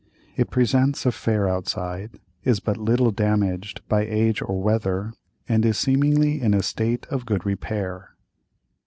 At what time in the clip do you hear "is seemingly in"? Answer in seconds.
5.63-6.55